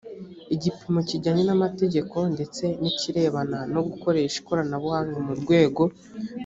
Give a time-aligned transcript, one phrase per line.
[0.55, 5.81] igipimo kijyanye n amategeko ndetse n ikirebana no gukoresha ikoranabuhanga mu rwego